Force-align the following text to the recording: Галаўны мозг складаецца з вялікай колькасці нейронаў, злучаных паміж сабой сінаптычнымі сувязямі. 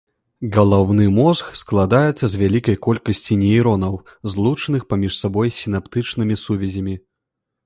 Галаўны 0.53 1.05
мозг 1.17 1.45
складаецца 1.59 2.25
з 2.33 2.39
вялікай 2.43 2.77
колькасці 2.87 3.37
нейронаў, 3.43 3.93
злучаных 4.35 4.81
паміж 4.95 5.13
сабой 5.21 5.47
сінаптычнымі 5.61 6.41
сувязямі. 6.47 6.95